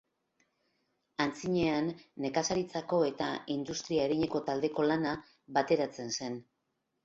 Antzinean, 1.25 1.91
nekazaritzako 2.25 3.03
eta 3.11 3.29
industria 3.59 4.09
arineko 4.11 4.45
taldeko 4.51 4.89
lana 4.91 5.15
bateratzen 5.63 6.15
zen. 6.21 6.45